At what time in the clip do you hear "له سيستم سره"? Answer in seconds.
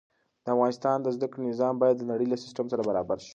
2.29-2.81